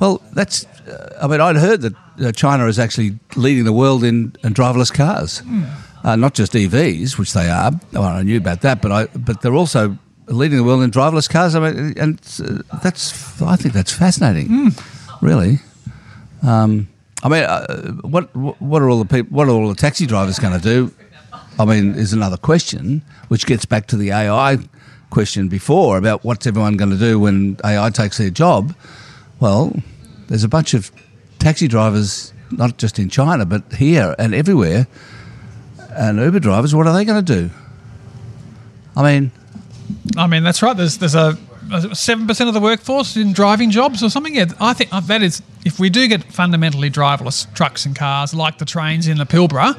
[0.00, 0.64] Well, that's.
[0.64, 4.54] Uh, I mean, I'd heard that uh, China is actually leading the world in, in
[4.54, 5.70] driverless cars, mm.
[6.04, 7.72] Not just EVs, which they are.
[7.92, 9.96] Well, I knew about that, but I but they're also
[10.28, 11.54] leading the world in driverless cars.
[11.54, 13.40] I mean, and uh, that's.
[13.42, 14.48] I think that's fascinating.
[14.48, 15.20] Mm.
[15.20, 15.58] Really.
[16.42, 16.88] Um,
[17.22, 19.34] I mean, uh, what what are all the people?
[19.34, 20.92] What are all the taxi drivers going to do?
[21.58, 24.58] I mean, is another question, which gets back to the AI
[25.10, 28.74] question before about what's everyone going to do when AI takes their job.
[29.40, 29.72] Well,
[30.28, 30.90] there's a bunch of
[31.38, 34.86] taxi drivers, not just in China, but here and everywhere,
[35.96, 36.74] and Uber drivers.
[36.74, 37.50] What are they going to do?
[38.96, 39.32] I mean,
[40.16, 40.76] I mean that's right.
[40.76, 41.36] There's there's a
[41.92, 44.34] seven percent of the workforce in driving jobs or something.
[44.34, 48.34] Yeah, I think uh, that is if we do get fundamentally driverless trucks and cars
[48.34, 49.74] like the trains in the Pilbara,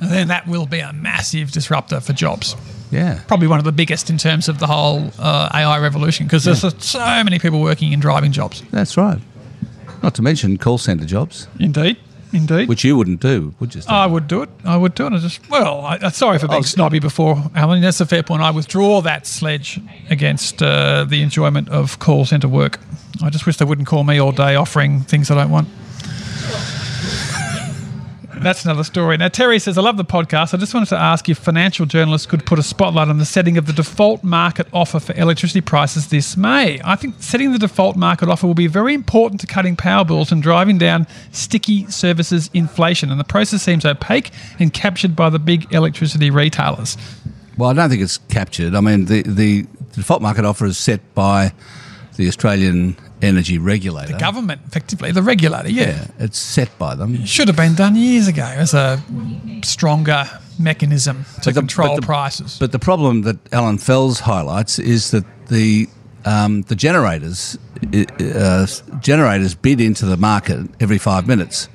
[0.00, 2.56] then that will be a massive disruptor for jobs.
[2.90, 6.46] Yeah, probably one of the biggest in terms of the whole uh, AI revolution because
[6.46, 6.54] yeah.
[6.54, 8.62] there's so many people working in driving jobs.
[8.70, 9.18] That's right.
[10.02, 11.48] Not to mention call centre jobs.
[11.58, 11.96] Indeed.
[12.32, 12.68] Indeed.
[12.68, 13.82] Which you wouldn't do, would you?
[13.88, 14.50] I would do it.
[14.64, 15.12] I would do it.
[15.12, 17.80] I just well, I, sorry for being was, snobby before, Alan.
[17.80, 18.42] That's a fair point.
[18.42, 22.80] I withdraw that sledge against uh, the enjoyment of call centre work.
[23.22, 25.68] I just wish they wouldn't call me all day offering things I don't want.
[28.38, 29.16] That's another story.
[29.16, 30.52] Now, Terry says, I love the podcast.
[30.52, 33.56] I just wanted to ask if financial journalists could put a spotlight on the setting
[33.56, 36.80] of the default market offer for electricity prices this May.
[36.84, 40.30] I think setting the default market offer will be very important to cutting power bills
[40.30, 43.10] and driving down sticky services inflation.
[43.10, 46.96] And the process seems opaque and captured by the big electricity retailers.
[47.56, 48.74] Well, I don't think it's captured.
[48.74, 51.52] I mean, the, the default market offer is set by
[52.16, 54.12] the Australian energy regulator.
[54.12, 55.88] The government, effectively, the regulator, yeah.
[55.88, 56.06] yeah.
[56.18, 57.14] It's set by them.
[57.14, 59.02] It should have been done years ago as a
[59.62, 60.24] stronger
[60.58, 62.58] mechanism to the, control but the, prices.
[62.58, 65.88] But the problem that Allan Fels highlights is that the
[66.24, 67.56] um, the generators
[67.94, 68.66] uh,
[69.00, 71.68] generators bid into the market every five minutes,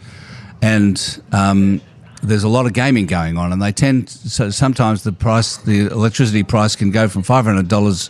[0.62, 1.82] and um,
[2.22, 5.88] there's a lot of gaming going on, and they tend so sometimes the price the
[5.88, 8.10] electricity price can go from five hundred dollars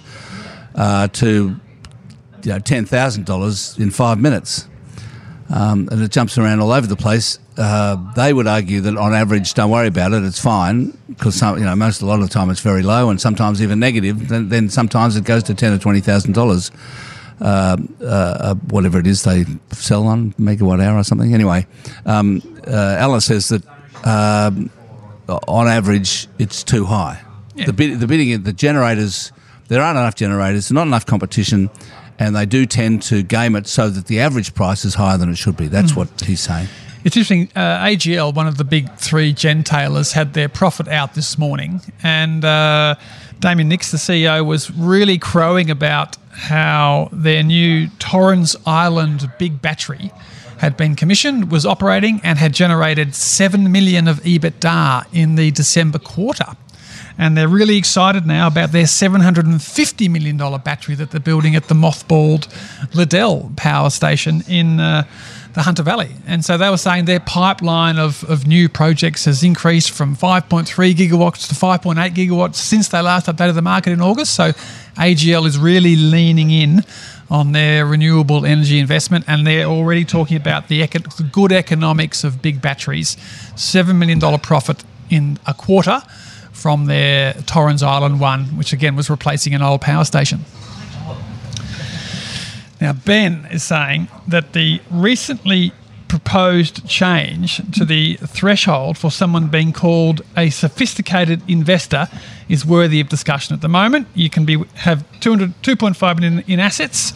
[0.75, 1.55] uh, to
[2.43, 4.67] you know, $10,000 in five minutes.
[5.53, 7.37] Um, and it jumps around all over the place.
[7.57, 11.59] Uh, they would argue that on average, don't worry about it, it's fine because you
[11.59, 14.29] know most a lot of the time it's very low and sometimes even negative.
[14.29, 16.71] Then, then sometimes it goes to ten or twenty thousand uh, dollars,
[17.41, 21.33] uh, whatever it is they sell on megawatt hour or something.
[21.33, 21.67] Anyway,
[22.05, 23.63] um, uh, Alice says that
[24.07, 24.69] um,
[25.27, 27.21] on average it's too high.
[27.55, 27.65] Yeah.
[27.65, 29.33] The, bid, the bidding, the generators,
[29.67, 31.69] there aren't enough generators, not enough competition
[32.21, 35.27] and they do tend to game it so that the average price is higher than
[35.29, 35.67] it should be.
[35.67, 35.97] That's mm.
[35.97, 36.67] what he's saying.
[37.03, 37.49] It's interesting.
[37.55, 42.45] Uh, AGL, one of the big three gentailers, had their profit out this morning, and
[42.45, 42.93] uh,
[43.39, 50.11] Damien Nicks, the CEO, was really crowing about how their new Torrens Island big battery
[50.59, 55.97] had been commissioned, was operating, and had generated seven million of EBITDA in the December
[55.97, 56.55] quarter
[57.17, 61.75] and they're really excited now about their $750 million battery that they're building at the
[61.75, 62.47] mothballed
[62.95, 65.03] Liddell power station in uh,
[65.53, 66.11] the Hunter Valley.
[66.25, 70.65] And so they were saying their pipeline of, of new projects has increased from 5.3
[70.93, 74.33] gigawatts to 5.8 gigawatts since they last updated the market in August.
[74.33, 74.51] So
[74.97, 76.81] AGL is really leaning in
[77.29, 82.25] on their renewable energy investment, and they're already talking about the, eco- the good economics
[82.25, 83.15] of big batteries.
[83.55, 86.01] $7 million profit in a quarter
[86.61, 90.45] from their Torrens Island one, which again was replacing an old power station.
[92.79, 95.71] Now, Ben is saying that the recently
[96.07, 102.07] proposed change to the threshold for someone being called a sophisticated investor
[102.49, 104.07] is worthy of discussion at the moment.
[104.13, 107.13] You can be have 200, 2.5 million in assets.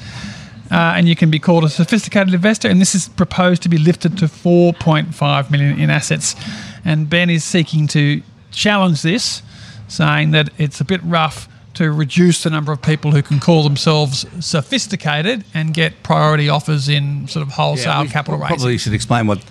[0.71, 3.77] Uh, and you can be called a sophisticated investor, and this is proposed to be
[3.77, 6.35] lifted to 4.5 million in assets.
[6.83, 8.23] And Ben is seeking to
[8.55, 9.41] challenge this,
[9.87, 13.63] saying that it's a bit rough to reduce the number of people who can call
[13.63, 18.57] themselves sophisticated and get priority offers in sort of wholesale yeah, capital raising.
[18.57, 19.43] Probably should explain what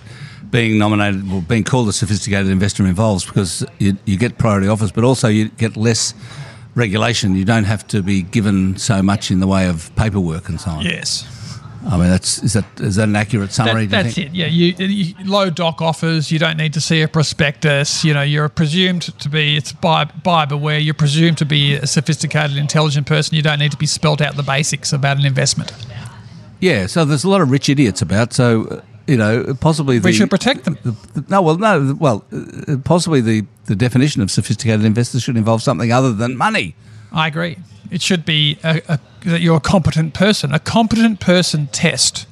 [0.49, 4.91] being nominated or being called a sophisticated investor involves because you, you get priority offers,
[4.91, 6.13] but also you get less
[6.75, 7.35] regulation.
[7.35, 10.71] You don't have to be given so much in the way of paperwork and so
[10.71, 10.85] on.
[10.85, 11.31] Yes.
[11.87, 13.85] I mean, that's is that is that an accurate summary?
[13.85, 14.29] That, that's think?
[14.29, 14.35] it.
[14.35, 16.31] Yeah, you, you low doc offers.
[16.31, 18.03] You don't need to see a prospectus.
[18.03, 20.79] You know, you're presumed to be it's buy buy beware.
[20.79, 23.35] You're presumed to be a sophisticated, intelligent person.
[23.35, 25.71] You don't need to be spelt out the basics about an investment.
[26.59, 26.87] Yeah.
[26.87, 28.33] So there's a lot of rich idiots about.
[28.33, 30.79] So uh, you know, possibly the, We should protect them.
[30.83, 35.37] the- the- no, well, no, well, uh, possibly the the definition of sophisticated investors should
[35.37, 36.75] involve something other than money.
[37.11, 37.57] I agree.
[37.91, 40.53] It should be a, a, that you're a competent person.
[40.53, 42.27] A competent person test.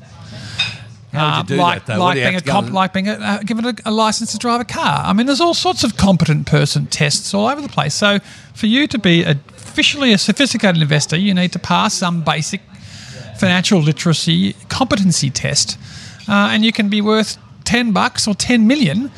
[1.12, 2.00] How would you do Uh, like that, though?
[2.00, 4.38] Like being, a have comp, and- like being a, uh, given a, a license to
[4.40, 5.04] drive a car.
[5.06, 7.94] I mean, there's all sorts of competent person tests all over the place.
[7.94, 8.20] So,
[8.56, 12.62] for you to be officially a sophisticated investor, you need to pass some basic
[13.38, 15.78] financial literacy competency test,
[16.28, 19.12] uh, and you can be worth ten bucks or ten million.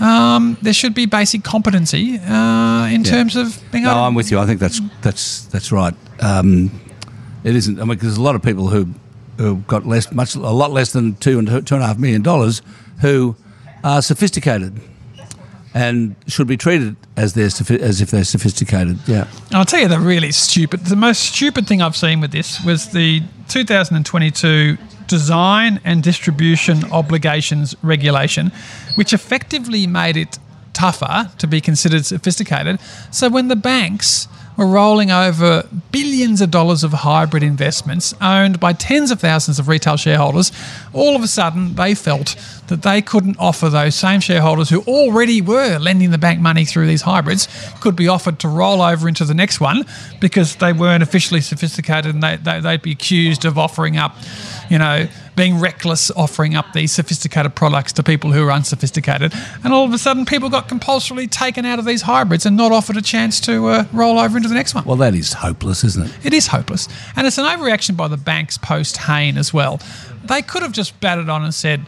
[0.00, 3.98] Um, there should be basic competency uh, in terms of being No.
[3.98, 4.38] I'm with you.
[4.38, 5.94] I think that's that's that's right.
[6.20, 6.70] Um,
[7.44, 7.78] it isn't.
[7.78, 8.88] I mean, because there's a lot of people who
[9.36, 12.22] who got less, much, a lot less than two and two and a half million
[12.22, 12.62] dollars,
[13.00, 13.36] who
[13.84, 14.80] are sophisticated
[15.72, 18.98] and should be treated as they're as if they're sophisticated.
[19.06, 19.28] Yeah.
[19.52, 22.90] I'll tell you the really stupid, the most stupid thing I've seen with this was
[22.90, 24.76] the 2022
[25.10, 28.52] Design and Distribution Obligations Regulation,
[28.94, 30.38] which effectively made it
[30.72, 32.78] tougher to be considered sophisticated.
[33.10, 34.28] So when the banks
[34.60, 39.68] were rolling over billions of dollars of hybrid investments owned by tens of thousands of
[39.68, 40.52] retail shareholders,
[40.92, 42.36] all of a sudden they felt
[42.66, 46.86] that they couldn't offer those same shareholders who already were lending the bank money through
[46.86, 47.48] these hybrids
[47.80, 49.82] could be offered to roll over into the next one
[50.20, 54.14] because they weren't officially sophisticated and they, they, they'd be accused of offering up,
[54.68, 55.08] you know,
[55.40, 59.32] being reckless offering up these sophisticated products to people who are unsophisticated.
[59.64, 62.72] And all of a sudden people got compulsorily taken out of these hybrids and not
[62.72, 64.84] offered a chance to uh, roll over into the next one.
[64.84, 66.26] Well, that is hopeless, isn't it?
[66.26, 66.88] It is hopeless.
[67.16, 69.80] And it's an overreaction by the banks post Hayne as well.
[70.22, 71.86] They could have just batted on and said,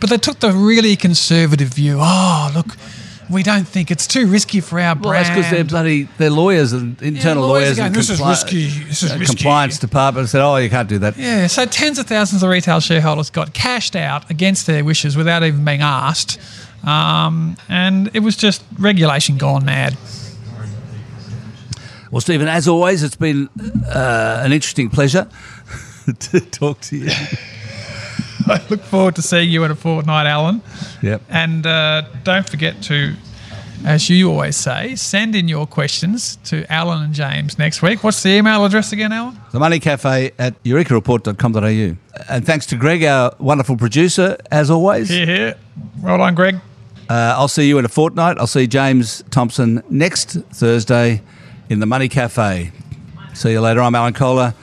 [0.00, 1.98] but they took the really conservative view.
[2.00, 2.76] Oh, look,
[3.30, 5.26] we don't think it's too risky for our Well, brand.
[5.26, 8.20] that's because they're bloody they're lawyers and internal lawyers lawyers, are and going, "This is
[8.20, 11.64] risky, this is uh, risky." compliance department said, "Oh, you can't do that." yeah, so
[11.66, 15.82] tens of thousands of retail shareholders got cashed out against their wishes without even being
[15.82, 16.38] asked.
[16.84, 19.96] Um, and it was just regulation gone mad.
[22.10, 23.48] Well, Stephen, as always, it's been
[23.86, 25.28] uh, an interesting pleasure
[26.18, 27.10] to talk to you.
[28.54, 30.62] I look forward to seeing you in a fortnight, Alan.
[31.02, 31.22] Yep.
[31.28, 33.14] And uh, don't forget to,
[33.84, 38.02] as you always say, send in your questions to Alan and James next week.
[38.02, 39.38] What's the email address again, Alan?
[39.52, 41.96] The Money Cafe at eurekareport.com.au.
[42.28, 45.08] And thanks to Greg, our wonderful producer, as always.
[45.08, 45.54] Here, here.
[46.02, 46.56] Well done, Greg.
[47.08, 48.38] Uh, I'll see you in a fortnight.
[48.38, 51.22] I'll see James Thomson next Thursday
[51.68, 52.72] in the Money Cafe.
[53.34, 53.80] See you later.
[53.80, 54.54] I'm Alan Kohler,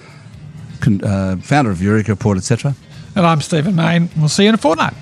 [0.82, 2.76] con- uh, founder of Eureka Report, etc.
[3.18, 4.10] And I'm Stephen Mayne.
[4.16, 4.94] We'll see you in a fortnight.